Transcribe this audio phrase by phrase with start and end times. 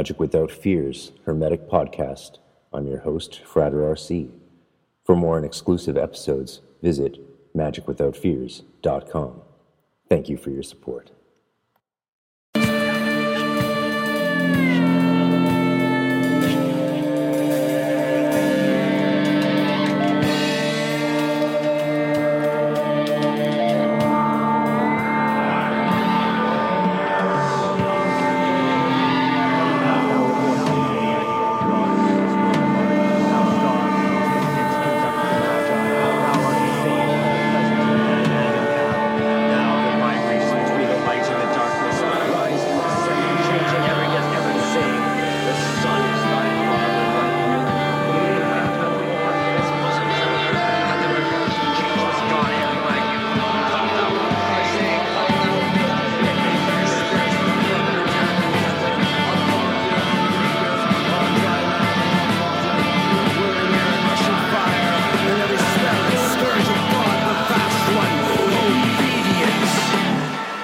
[0.00, 2.38] Magic Without Fears Hermetic Podcast.
[2.72, 4.30] I'm your host, Frater RC.
[5.04, 7.18] For more and exclusive episodes, visit
[7.54, 9.42] magicwithoutfears.com.
[10.08, 11.10] Thank you for your support.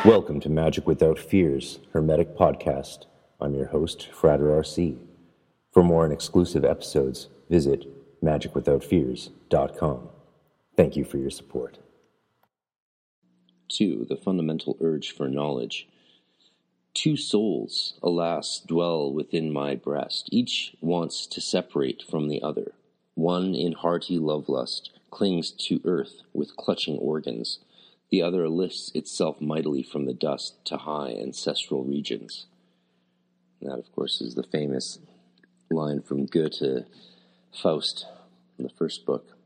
[0.06, 3.06] Welcome to Magic Without Fears Hermetic Podcast.
[3.40, 4.98] I'm your host, Frater RC.
[5.72, 10.08] For more and exclusive episodes, visit magicwithoutfears.com.
[10.76, 11.78] Thank you for your support.
[13.68, 14.06] 2.
[14.08, 15.88] The fundamental urge for knowledge.
[16.94, 20.28] Two souls, alas, dwell within my breast.
[20.30, 22.74] Each wants to separate from the other.
[23.16, 27.58] One, in hearty love lust, clings to earth with clutching organs.
[28.10, 32.46] The other lifts itself mightily from the dust to high ancestral regions.
[33.60, 34.98] And that, of course, is the famous
[35.70, 36.86] line from Goethe,
[37.52, 38.06] Faust,
[38.58, 39.36] in the first book.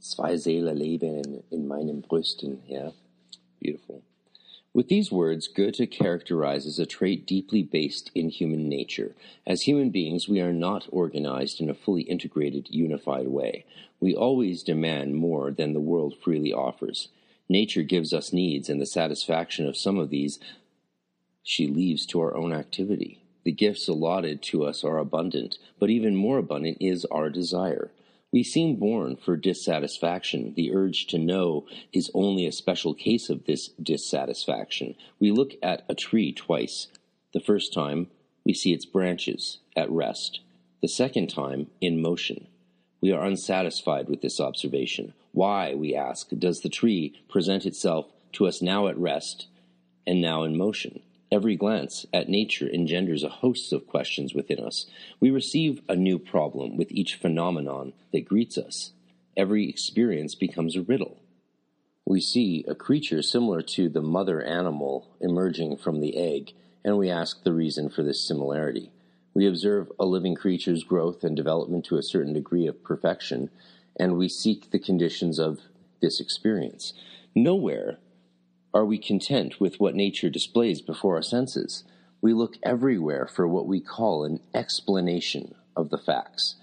[0.00, 2.58] Zwei Seele leben in meinen Brüsten.
[2.66, 2.90] Yeah,
[3.60, 4.02] beautiful.
[4.72, 9.14] With these words, Goethe characterizes a trait deeply based in human nature.
[9.44, 13.64] As human beings, we are not organized in a fully integrated, unified way.
[13.98, 17.08] We always demand more than the world freely offers.
[17.50, 20.38] Nature gives us needs, and the satisfaction of some of these
[21.42, 23.24] she leaves to our own activity.
[23.42, 27.90] The gifts allotted to us are abundant, but even more abundant is our desire.
[28.30, 30.54] We seem born for dissatisfaction.
[30.54, 34.94] The urge to know is only a special case of this dissatisfaction.
[35.18, 36.86] We look at a tree twice.
[37.34, 38.12] The first time,
[38.44, 40.38] we see its branches at rest.
[40.82, 42.46] The second time, in motion.
[43.00, 45.14] We are unsatisfied with this observation.
[45.40, 49.46] Why, we ask, does the tree present itself to us now at rest
[50.06, 51.00] and now in motion?
[51.32, 54.84] Every glance at nature engenders a host of questions within us.
[55.18, 58.92] We receive a new problem with each phenomenon that greets us.
[59.34, 61.16] Every experience becomes a riddle.
[62.04, 66.52] We see a creature similar to the mother animal emerging from the egg,
[66.84, 68.92] and we ask the reason for this similarity.
[69.32, 73.48] We observe a living creature's growth and development to a certain degree of perfection,
[73.98, 75.60] and we seek the conditions of
[76.00, 76.92] this experience.
[77.34, 77.98] Nowhere
[78.72, 81.84] are we content with what nature displays before our senses.
[82.20, 86.56] We look everywhere for what we call an explanation of the facts.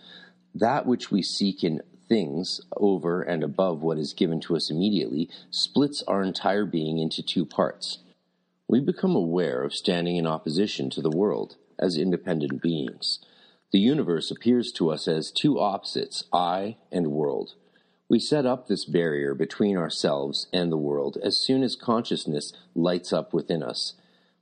[0.56, 5.30] That which we seek in things over and above what is given to us immediately
[5.52, 8.00] splits our entire being into two parts.
[8.68, 13.20] We become aware of standing in opposition to the world as independent beings.
[13.72, 17.56] The universe appears to us as two opposites, I and world.
[18.10, 23.12] We set up this barrier between ourselves and the world as soon as consciousness lights
[23.12, 23.96] up within us.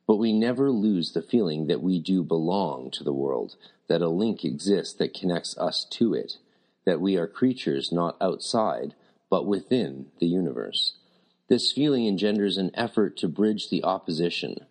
[0.05, 3.55] But we never lose the feeling that we do belong to the world,
[3.87, 6.37] that a link exists that connects us to it,
[6.85, 8.93] that we are creatures not outside,
[9.31, 10.97] but within the universe.
[11.47, 14.67] This feeling engenders an effort to bridge the opposition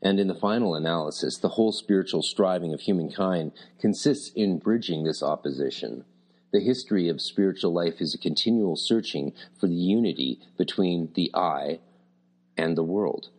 [0.00, 5.22] and in the final analysis, the whole spiritual striving of humankind consists in bridging this
[5.22, 6.04] opposition.
[6.52, 11.80] The history of spiritual life is a continual searching for the unity between the I
[12.56, 13.30] and the world.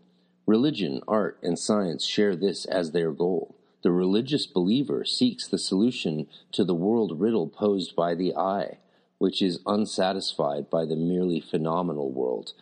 [0.46, 3.56] Religion, art, and science share this as their goal.
[3.82, 8.80] The religious believer seeks the solution to the world riddle posed by the I,
[9.18, 12.54] which is unsatisfied by the merely phenomenal world,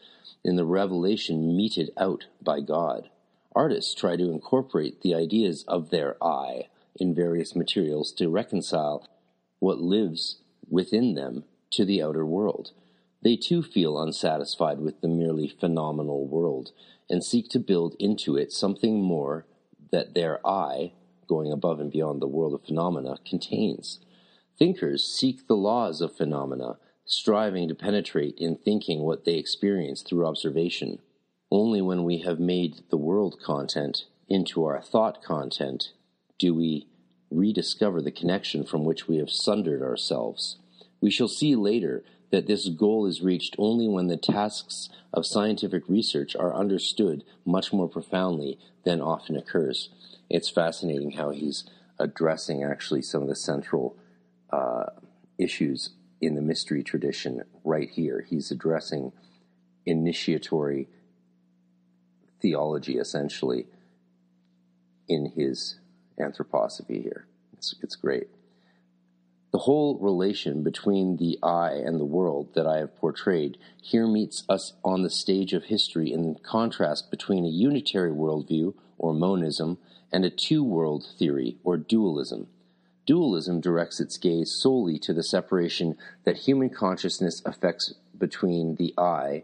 [0.43, 3.09] in the revelation meted out by God.
[3.57, 9.09] Artists try to incorporate the ideas of their I in various materials to reconcile
[9.57, 10.37] what lives
[10.69, 12.69] within them to the outer world.
[13.23, 16.69] They too feel unsatisfied with the merely phenomenal world
[17.09, 19.47] and seek to build into it something more
[19.91, 20.91] that their I,
[21.27, 23.97] going above and beyond the world of phenomena, contains.
[24.59, 30.27] Thinkers seek the laws of phenomena, striving to penetrate in thinking what they experience through
[30.27, 30.99] observation.
[31.51, 35.91] Only when we have made the world content into our thought content
[36.37, 36.87] do we
[37.31, 40.57] rediscover the connection from which we have sundered ourselves.
[40.99, 45.87] We shall see later that this goal is reached only when the tasks of scientific
[45.87, 49.89] research are understood much more profoundly than often occurs.
[50.29, 51.63] It's fascinating how he's
[51.99, 53.97] addressing actually some of the central
[54.49, 54.87] uh,
[55.37, 58.25] issues in the mystery tradition right here.
[58.29, 59.13] He's addressing
[59.85, 60.89] initiatory
[62.41, 63.65] theology essentially
[65.07, 65.79] in his
[66.19, 67.25] anthroposophy here.
[67.53, 68.27] It's, it's great.
[69.51, 74.43] The whole relation between the I and the world that I have portrayed here meets
[74.49, 79.77] us on the stage of history in contrast between a unitary worldview, or monism,
[80.11, 82.47] and a two world theory, or dualism.
[83.05, 89.43] Dualism directs its gaze solely to the separation that human consciousness affects between the I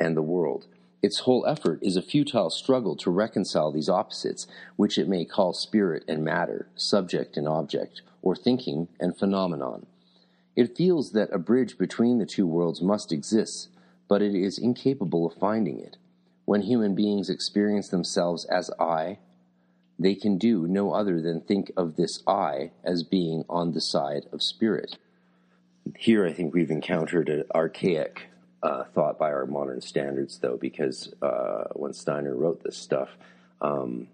[0.00, 0.66] and the world.
[1.06, 5.52] Its whole effort is a futile struggle to reconcile these opposites, which it may call
[5.52, 9.86] spirit and matter, subject and object, or thinking and phenomenon.
[10.56, 13.68] It feels that a bridge between the two worlds must exist,
[14.08, 15.96] but it is incapable of finding it.
[16.44, 19.18] When human beings experience themselves as I,
[20.00, 24.26] they can do no other than think of this I as being on the side
[24.32, 24.98] of spirit.
[25.96, 28.26] Here, I think we've encountered an archaic
[28.62, 33.10] uh, thought by our modern standards, though, because uh, when Steiner wrote this stuff,
[33.60, 34.08] um,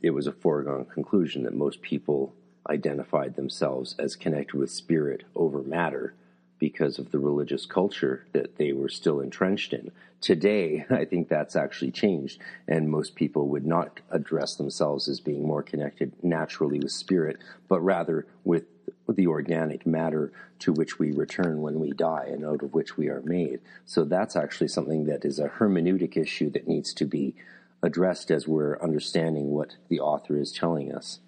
[0.00, 2.34] it was a foregone conclusion that most people
[2.68, 6.14] identified themselves as connected with spirit over matter
[6.58, 9.90] because of the religious culture that they were still entrenched in.
[10.20, 15.46] Today, I think that's actually changed, and most people would not address themselves as being
[15.46, 17.38] more connected naturally with spirit,
[17.68, 18.64] but rather with
[19.08, 23.08] the organic matter to which we return when we die and out of which we
[23.08, 23.60] are made.
[23.84, 27.34] So that's actually something that is a hermeneutic issue that needs to be
[27.82, 31.18] addressed as we're understanding what the author is telling us.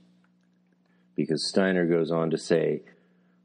[1.17, 2.83] Because Steiner goes on to say,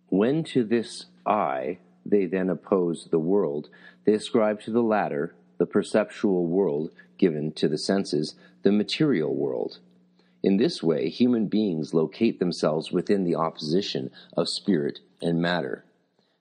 [0.09, 3.69] when to this I they then oppose the world,
[4.05, 9.79] they ascribe to the latter, the perceptual world given to the senses, the material world.
[10.41, 15.83] In this way, human beings locate themselves within the opposition of spirit and matter.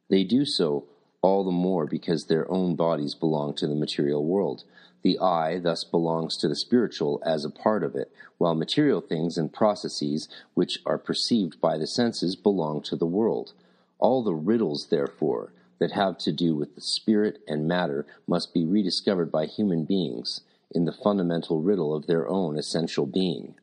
[0.08, 0.84] They do so
[1.20, 4.62] all the more because their own bodies belong to the material world.
[5.02, 9.36] The I thus belongs to the spiritual as a part of it, while material things
[9.36, 13.52] and processes which are perceived by the senses belong to the world.
[13.98, 18.64] All the riddles, therefore, that have to do with the spirit and matter must be
[18.64, 23.54] rediscovered by human beings in the fundamental riddle of their own essential being.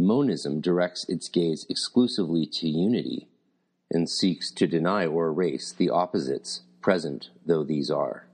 [0.00, 3.28] Monism directs its gaze exclusively to unity
[3.90, 8.26] and seeks to deny or erase the opposites, present though these are.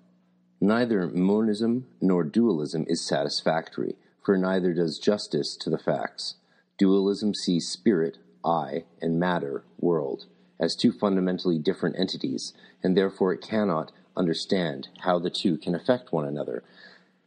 [0.61, 6.37] Neither monism nor dualism is satisfactory, for neither does justice to the facts.
[6.79, 10.27] Dualism sees spirit, I, and matter, world,
[10.61, 16.13] as two fundamentally different entities, and therefore it cannot understand how the two can affect
[16.13, 16.63] one another.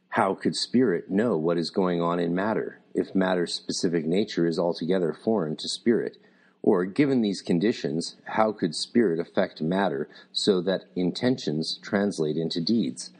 [0.10, 2.79] How could spirit know what is going on in matter?
[2.94, 6.18] If matter's specific nature is altogether foreign to spirit?
[6.62, 13.12] Or, given these conditions, how could spirit affect matter so that intentions translate into deeds?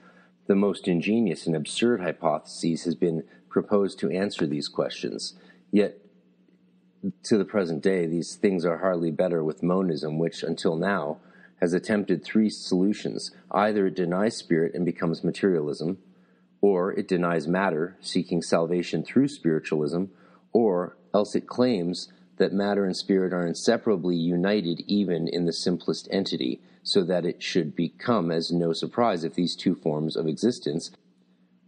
[0.48, 5.36] The most ingenious and absurd hypotheses has been proposed to answer these questions.
[5.72, 6.00] Yet,
[7.24, 11.20] to the present day, these things are hardly better with monism, which, until now,
[11.62, 13.32] has attempted three solutions.
[13.52, 15.98] Either it denies spirit and becomes materialism,
[16.62, 20.06] or it denies matter, seeking salvation through spiritualism,
[20.52, 26.08] or else it claims that matter and spirit are inseparably united even in the simplest
[26.12, 30.92] entity, so that it should become as no surprise if these two forms of existence,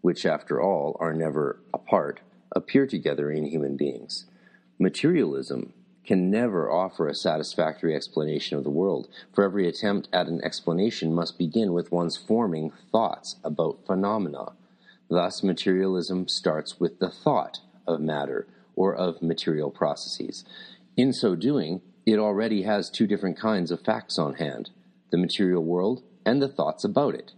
[0.01, 2.21] which after all are never apart,
[2.53, 4.25] appear together in human beings.
[4.79, 10.41] Materialism can never offer a satisfactory explanation of the world, for every attempt at an
[10.43, 14.53] explanation must begin with one's forming thoughts about phenomena.
[15.11, 20.45] Thus, materialism starts with the thought of matter or of material processes.
[20.95, 24.69] In so doing, it already has two different kinds of facts on hand
[25.11, 27.33] the material world and the thoughts about it.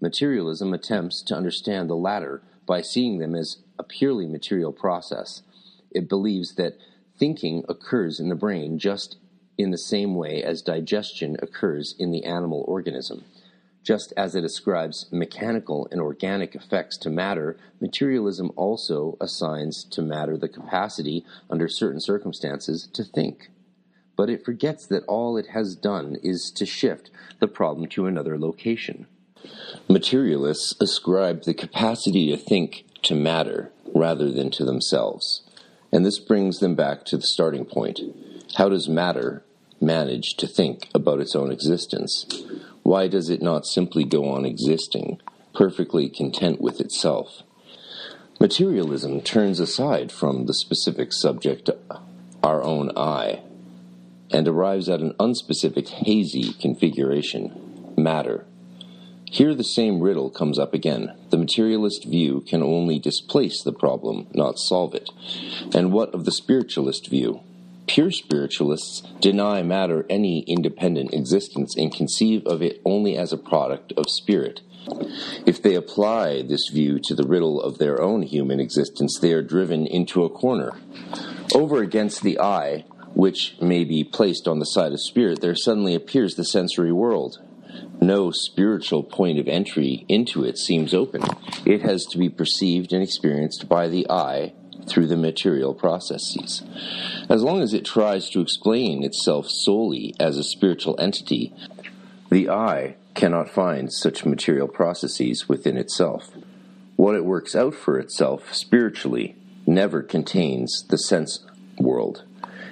[0.00, 5.42] Materialism attempts to understand the latter by seeing them as a purely material process.
[5.90, 6.78] It believes that
[7.18, 9.18] thinking occurs in the brain just
[9.58, 13.26] in the same way as digestion occurs in the animal organism.
[13.88, 20.36] Just as it ascribes mechanical and organic effects to matter, materialism also assigns to matter
[20.36, 23.48] the capacity, under certain circumstances, to think.
[24.14, 28.38] But it forgets that all it has done is to shift the problem to another
[28.38, 29.06] location.
[29.88, 35.48] Materialists ascribe the capacity to think to matter rather than to themselves.
[35.90, 38.00] And this brings them back to the starting point.
[38.56, 39.44] How does matter
[39.80, 42.26] manage to think about its own existence?
[42.82, 45.20] Why does it not simply go on existing,
[45.54, 47.42] perfectly content with itself?
[48.40, 51.70] Materialism turns aside from the specific subject,
[52.42, 53.42] our own I,
[54.30, 58.46] and arrives at an unspecific, hazy configuration matter.
[59.30, 61.12] Here the same riddle comes up again.
[61.30, 65.10] The materialist view can only displace the problem, not solve it.
[65.74, 67.40] And what of the spiritualist view?
[67.88, 73.92] Pure spiritualists deny matter any independent existence and conceive of it only as a product
[73.96, 74.60] of spirit.
[75.46, 79.42] If they apply this view to the riddle of their own human existence, they are
[79.42, 80.72] driven into a corner.
[81.54, 85.94] Over against the I, which may be placed on the side of spirit, there suddenly
[85.94, 87.38] appears the sensory world.
[88.00, 91.22] No spiritual point of entry into it seems open.
[91.64, 94.52] It has to be perceived and experienced by the I
[94.88, 96.62] through the material processes.
[97.28, 101.52] As long as it tries to explain itself solely as a spiritual entity,
[102.30, 106.30] the I cannot find such material processes within itself.
[106.96, 111.44] What it works out for itself spiritually never contains the sense
[111.78, 112.24] world.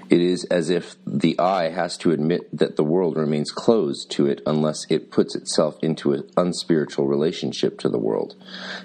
[0.09, 4.27] It is as if the I has to admit that the world remains closed to
[4.27, 8.37] it unless it puts itself into an unspiritual relationship to the world.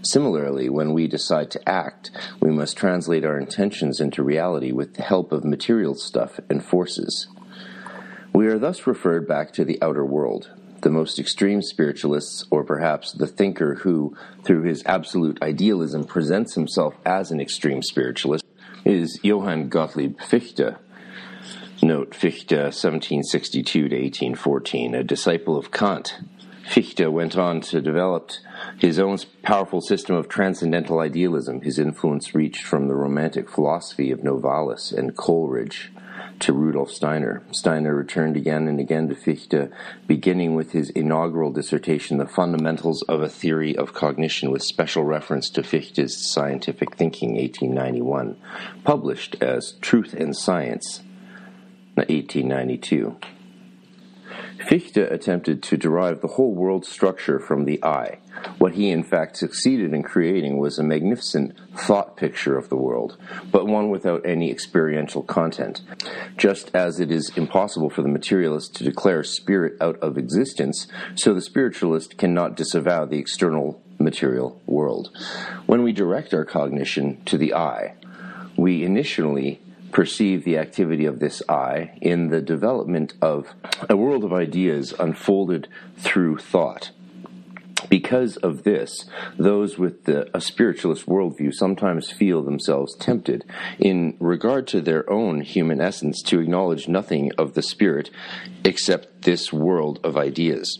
[0.02, 2.10] Similarly, when we decide to act,
[2.40, 7.28] we must translate our intentions into reality with the help of material stuff and forces.
[8.34, 10.50] We are thus referred back to the outer world.
[10.82, 16.96] The most extreme spiritualists, or perhaps the thinker who, through his absolute idealism, presents himself
[17.06, 18.44] as an extreme spiritualist,
[18.84, 20.78] is Johann Gottlieb Fichte
[21.84, 26.20] Note Fichte, 1762 to 1814, a disciple of Kant.
[26.70, 28.30] Fichte went on to develop
[28.78, 31.62] his own powerful system of transcendental idealism.
[31.62, 35.92] His influence reached from the Romantic philosophy of Novalis and Coleridge
[36.42, 37.42] to Rudolf Steiner.
[37.52, 39.72] Steiner returned again and again to Fichte,
[40.06, 45.50] beginning with his inaugural dissertation, The Fundamentals of a Theory of Cognition, with special reference
[45.50, 48.38] to Fichte's Scientific Thinking, 1891,
[48.84, 51.02] published as Truth and Science,
[51.96, 53.18] 1892.
[54.68, 58.20] Fichte attempted to derive the whole world structure from the I.
[58.58, 63.18] What he in fact succeeded in creating was a magnificent thought picture of the world,
[63.52, 65.82] but one without any experiential content.
[66.38, 71.34] Just as it is impossible for the materialist to declare spirit out of existence, so
[71.34, 75.10] the spiritualist cannot disavow the external material world.
[75.66, 77.96] When we direct our cognition to the I,
[78.56, 83.54] we initially perceive the activity of this I in the development of
[83.90, 85.68] a world of ideas unfolded
[85.98, 86.92] through thought.
[87.90, 89.06] Because of this,
[89.38, 93.44] those with the, a spiritualist worldview sometimes feel themselves tempted,
[93.80, 98.10] in regard to their own human essence, to acknowledge nothing of the spirit
[98.64, 100.80] except this world of ideas.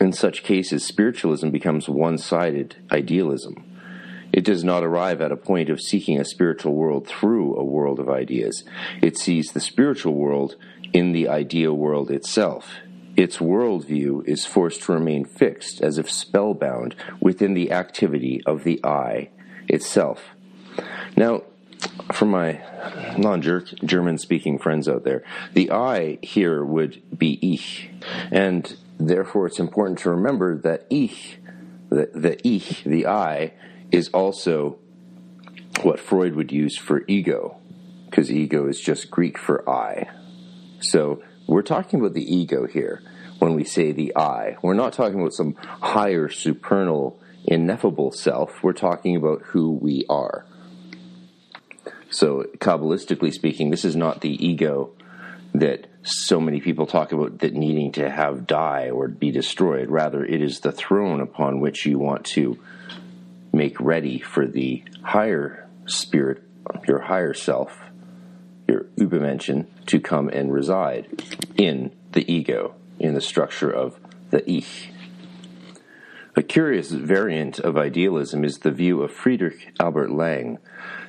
[0.00, 3.69] In such cases, spiritualism becomes one sided idealism.
[4.40, 8.00] It does not arrive at a point of seeking a spiritual world through a world
[8.00, 8.64] of ideas.
[9.02, 10.56] It sees the spiritual world
[10.94, 12.76] in the idea world itself.
[13.18, 18.80] Its worldview is forced to remain fixed, as if spellbound, within the activity of the
[18.82, 19.28] I
[19.68, 20.30] itself.
[21.18, 21.42] Now,
[22.14, 22.62] for my
[23.18, 27.90] non German speaking friends out there, the I here would be ich.
[28.30, 31.36] And therefore, it's important to remember that ich,
[31.90, 33.52] the, the ich, the I,
[33.92, 34.78] is also
[35.82, 37.58] what Freud would use for ego,
[38.06, 40.08] because ego is just Greek for I.
[40.80, 43.02] So we're talking about the ego here
[43.38, 44.56] when we say the I.
[44.62, 48.62] We're not talking about some higher, supernal, ineffable self.
[48.62, 50.44] We're talking about who we are.
[52.10, 54.92] So, Kabbalistically speaking, this is not the ego
[55.54, 59.90] that so many people talk about that needing to have die or be destroyed.
[59.90, 62.58] Rather, it is the throne upon which you want to
[63.52, 66.42] make ready for the higher spirit,
[66.86, 67.78] your higher self,
[68.68, 71.22] your Übermenschen, to come and reside
[71.56, 73.98] in the ego, in the structure of
[74.30, 74.90] the Ich.
[76.36, 80.58] A curious variant of idealism is the view of Friedrich Albert Lang,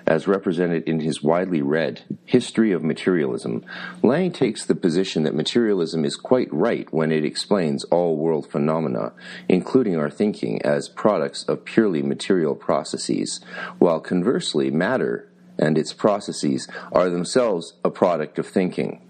[0.06, 3.66] as represented in his widely read History of Materialism,
[4.02, 9.14] Lang takes the position that materialism is quite right when it explains all world phenomena,
[9.48, 13.42] including our thinking, as products of purely material processes,
[13.80, 15.28] while conversely, matter
[15.58, 19.02] and its processes are themselves a product of thinking.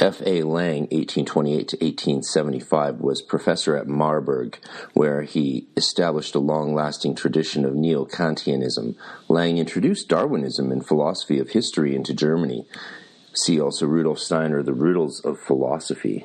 [0.00, 0.22] F.
[0.24, 0.44] A.
[0.44, 4.58] Lang, 1828 to 1875, was professor at Marburg,
[4.94, 8.96] where he established a long lasting tradition of neo Kantianism.
[9.28, 12.66] Lang introduced Darwinism and philosophy of history into Germany.
[13.34, 16.24] See also Rudolf Steiner, The Riddles of Philosophy.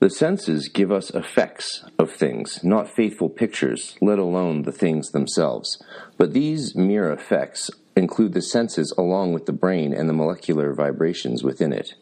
[0.00, 5.82] The senses give us effects of things, not faithful pictures, let alone the things themselves.
[6.18, 11.42] But these mere effects include the senses along with the brain and the molecular vibrations
[11.42, 11.94] within it.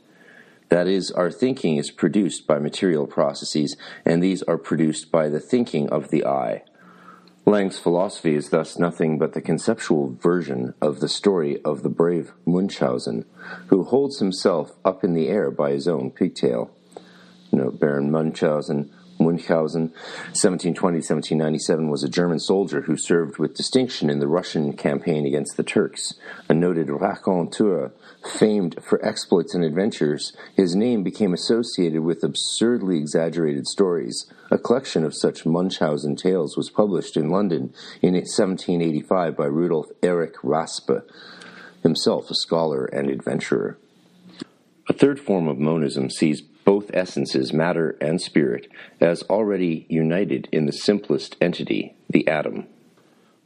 [0.70, 5.40] That is, our thinking is produced by material processes, and these are produced by the
[5.40, 6.62] thinking of the I.
[7.44, 12.32] Lang's philosophy is thus nothing but the conceptual version of the story of the brave
[12.46, 13.24] Munchausen,
[13.66, 16.70] who holds himself up in the air by his own pigtail.
[17.50, 19.92] Note Baron Munchausen Munchausen,
[20.32, 25.62] 1720-1797, was a German soldier who served with distinction in the Russian campaign against the
[25.62, 26.14] Turks.
[26.48, 27.92] A noted raconteur,
[28.38, 34.26] famed for exploits and adventures, his name became associated with absurdly exaggerated stories.
[34.50, 37.72] A collection of such Munchausen tales was published in London
[38.02, 41.02] in 1785 by Rudolf Erich Raspe,
[41.82, 43.78] himself a scholar and adventurer.
[44.88, 48.68] A third form of monism sees both essences, matter and spirit,
[49.00, 52.66] as already united in the simplest entity, the atom.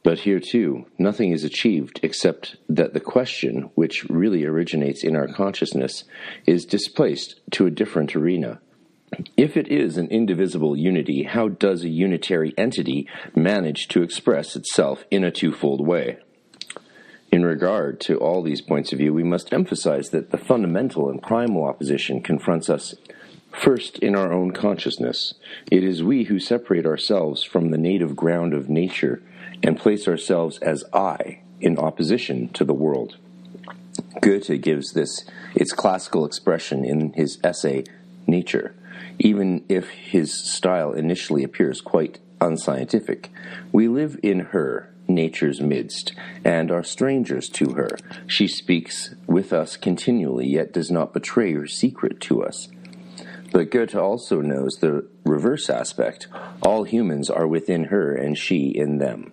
[0.02, 5.28] But here too, nothing is achieved except that the question, which really originates in our
[5.28, 6.04] consciousness,
[6.46, 8.60] is displaced to a different arena.
[9.36, 15.04] If it is an indivisible unity, how does a unitary entity manage to express itself
[15.10, 16.18] in a twofold way?
[17.34, 21.20] In regard to all these points of view, we must emphasize that the fundamental and
[21.20, 22.94] primal opposition confronts us
[23.50, 25.34] first in our own consciousness.
[25.68, 29.20] It is we who separate ourselves from the native ground of nature
[29.64, 33.16] and place ourselves as I in opposition to the world.
[34.20, 35.24] Goethe gives this
[35.56, 37.82] its classical expression in his essay
[38.28, 38.76] Nature,
[39.18, 43.28] even if his style initially appears quite unscientific.
[43.72, 46.12] We live in her, nature's midst,
[46.44, 47.98] and are strangers to her.
[48.26, 52.68] She speaks with us continually, yet does not betray her secret to us.
[53.52, 56.26] But Goethe also knows the reverse aspect.
[56.62, 59.32] All humans are within her, and she in them.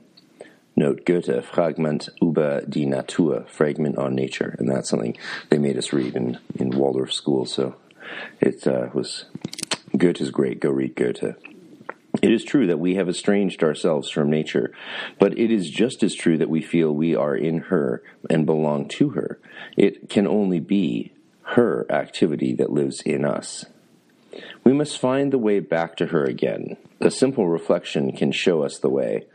[0.75, 5.17] Note Goethe, Fragment über die Natur, Fragment on Nature, and that's something
[5.49, 7.75] they made us read in, in Waldorf school, so
[8.39, 9.25] it uh, was
[9.97, 10.59] Goethe's great.
[10.59, 11.35] Go read Goethe.
[12.21, 14.73] It is true that we have estranged ourselves from nature,
[15.17, 18.87] but it is just as true that we feel we are in her and belong
[18.89, 19.39] to her.
[19.77, 23.65] It can only be her activity that lives in us.
[24.63, 26.77] We must find the way back to her again.
[26.99, 29.25] A simple reflection can show us the way.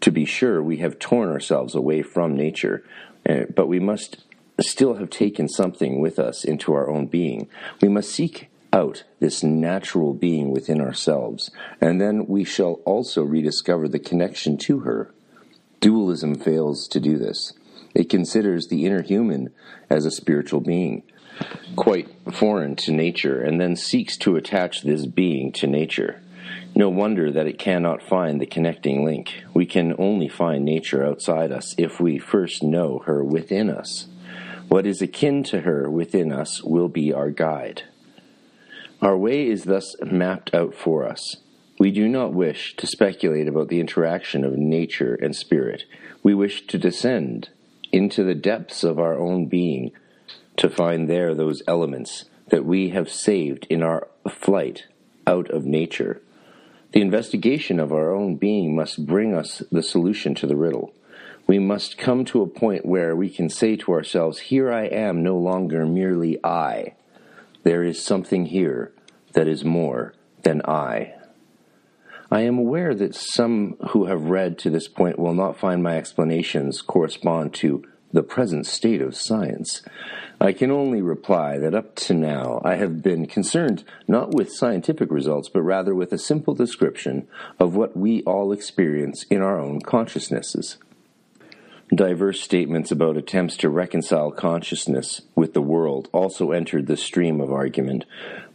[0.00, 2.84] To be sure, we have torn ourselves away from nature,
[3.26, 4.24] eh, but we must
[4.60, 7.48] still have taken something with us into our own being.
[7.80, 13.88] We must seek out this natural being within ourselves, and then we shall also rediscover
[13.88, 15.12] the connection to her.
[15.80, 17.52] Dualism fails to do this.
[17.94, 19.52] It considers the inner human
[19.88, 21.02] as a spiritual being,
[21.74, 26.20] quite foreign to nature, and then seeks to attach this being to nature.
[26.74, 29.42] No wonder that it cannot find the connecting link.
[29.54, 34.06] We can only find nature outside us if we first know her within us.
[34.68, 37.84] What is akin to her within us will be our guide.
[39.02, 41.36] Our way is thus mapped out for us.
[41.78, 45.84] We do not wish to speculate about the interaction of nature and spirit.
[46.22, 47.48] We wish to descend
[47.92, 49.92] into the depths of our own being
[50.58, 54.84] to find there those elements that we have saved in our flight
[55.26, 56.20] out of nature.
[56.92, 60.92] The investigation of our own being must bring us the solution to the riddle.
[61.46, 65.22] We must come to a point where we can say to ourselves, Here I am,
[65.22, 66.94] no longer merely I.
[67.62, 68.92] There is something here
[69.32, 71.14] that is more than I.
[72.30, 75.96] I am aware that some who have read to this point will not find my
[75.96, 79.82] explanations correspond to the present state of science.
[80.40, 85.10] I can only reply that up to now I have been concerned not with scientific
[85.10, 89.80] results, but rather with a simple description of what we all experience in our own
[89.80, 90.78] consciousnesses.
[91.92, 97.50] Diverse statements about attempts to reconcile consciousness with the world also entered the stream of
[97.50, 98.04] argument,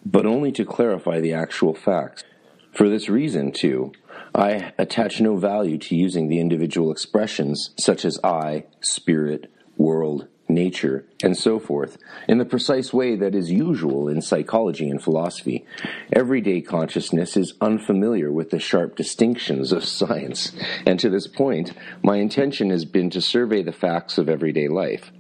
[0.05, 2.23] but only to clarify the actual facts.
[2.71, 3.91] For this reason, too,
[4.33, 11.05] I attach no value to using the individual expressions such as I, spirit, world, nature,
[11.23, 15.65] and so forth, in the precise way that is usual in psychology and philosophy.
[16.13, 20.51] Everyday consciousness is unfamiliar with the sharp distinctions of science,
[20.85, 25.11] and to this point, my intention has been to survey the facts of everyday life.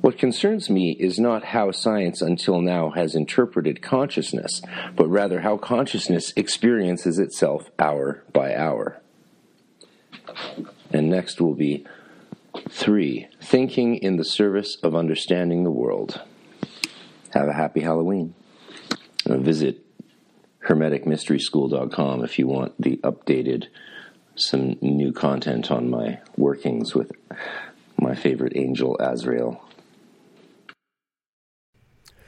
[0.00, 4.62] What concerns me is not how science until now has interpreted consciousness,
[4.94, 9.00] but rather how consciousness experiences itself hour by hour.
[10.92, 11.84] And next will be
[12.68, 16.20] three, thinking in the service of understanding the world.
[17.32, 18.34] Have a happy Halloween.
[19.28, 19.84] Uh, visit
[20.66, 23.66] hermeticmysteryschool.com if you want the updated,
[24.36, 27.12] some new content on my workings with
[28.00, 29.67] my favorite angel, Azrael.